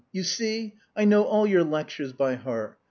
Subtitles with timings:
[0.11, 2.79] _You see, I know all your lectures by heart.